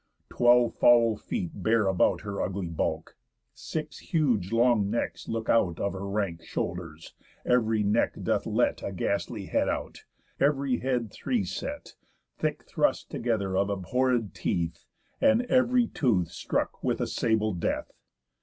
[0.29, 3.15] Twelve foul feet bear about Her ugly bulk.
[3.53, 7.13] Six huge long necks look out Of her rank shoulders;
[7.45, 10.05] ev'ry neck doth let A ghastly head out;
[10.39, 11.93] ev'ry head three set,
[12.39, 14.85] Thick thrust together, of abhorréd teeth,
[15.21, 17.91] And ev'ry tooth stuck with a sable death.